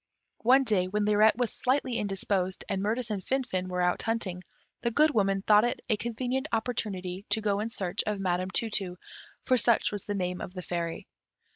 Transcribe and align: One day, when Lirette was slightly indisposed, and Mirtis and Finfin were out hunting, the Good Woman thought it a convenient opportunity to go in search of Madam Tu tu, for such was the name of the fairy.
One 0.39 0.63
day, 0.63 0.87
when 0.87 1.05
Lirette 1.05 1.37
was 1.37 1.53
slightly 1.53 1.99
indisposed, 1.99 2.65
and 2.67 2.81
Mirtis 2.81 3.11
and 3.11 3.23
Finfin 3.23 3.67
were 3.67 3.83
out 3.83 4.01
hunting, 4.01 4.43
the 4.81 4.89
Good 4.89 5.11
Woman 5.11 5.43
thought 5.43 5.63
it 5.63 5.81
a 5.89 5.95
convenient 5.95 6.47
opportunity 6.51 7.23
to 7.29 7.39
go 7.39 7.59
in 7.59 7.69
search 7.69 8.01
of 8.07 8.19
Madam 8.19 8.49
Tu 8.49 8.71
tu, 8.71 8.97
for 9.45 9.57
such 9.57 9.91
was 9.91 10.05
the 10.05 10.15
name 10.15 10.41
of 10.41 10.55
the 10.55 10.63
fairy. 10.63 11.05